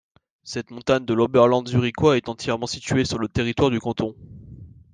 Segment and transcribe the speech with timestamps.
[0.41, 4.15] Cette montagne de l’Oberland zurichois est entièrement située sur le territoire du canton.